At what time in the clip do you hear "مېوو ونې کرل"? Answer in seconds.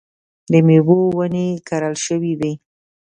0.67-1.95